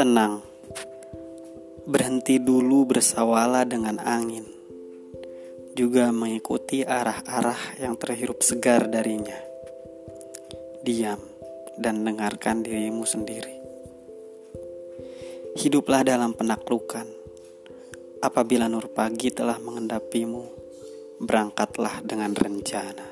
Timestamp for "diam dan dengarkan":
10.80-12.64